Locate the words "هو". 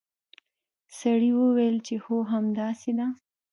2.03-2.17